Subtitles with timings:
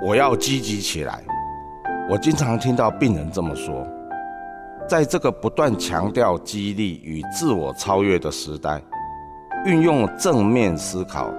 [0.00, 1.22] 我要积极起来。
[2.08, 3.86] 我经常听到病人这么说。
[4.88, 8.80] 在这个不断强调激励与自我超越的时代，
[9.66, 11.30] 运用正面思考，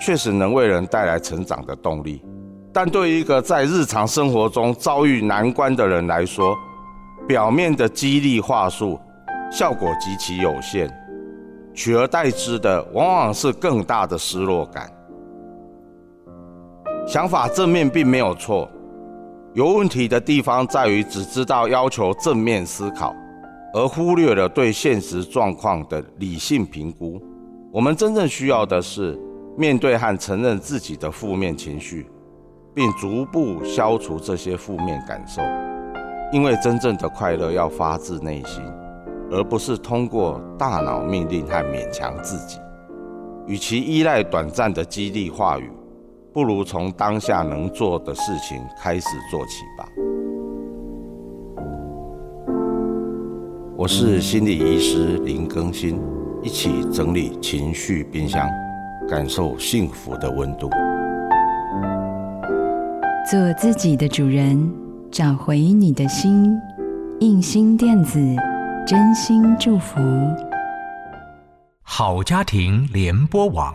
[0.00, 2.22] 确实能为人带来成长的动力。
[2.72, 6.56] 但对于一个在日常生活中遭遇难关的人来说，
[7.28, 8.98] 表面的激励话术
[9.50, 10.90] 效果极其有限，
[11.74, 14.90] 取而代之的往往是更大的失落感。
[17.06, 18.68] 想法正面并没有错，
[19.54, 23.14] 有问题的地方在于只知道要求正面思考，
[23.72, 27.22] 而忽略了对现实状况的理性评估。
[27.72, 29.16] 我们真正需要的是
[29.56, 32.08] 面对和承认自己的负面情绪，
[32.74, 35.40] 并逐步消除这些负面感受。
[36.32, 38.60] 因为真正的快乐要发自内心，
[39.30, 42.58] 而不是通过大脑命令和勉强自己。
[43.46, 45.70] 与其依赖短暂的激励话语。
[46.36, 49.88] 不如从当下能做的事情开始做起吧。
[53.74, 55.98] 我是心理医师林更新，
[56.42, 58.46] 一起整理情绪冰箱，
[59.08, 60.68] 感受幸福的温度。
[63.30, 64.70] 做自己的主人，
[65.10, 66.54] 找回你的心。
[67.20, 68.20] 印心电子，
[68.86, 69.98] 真心祝福。
[71.82, 73.74] 好家庭联播网。